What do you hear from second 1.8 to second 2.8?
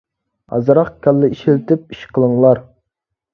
ئىش قىلىڭلار!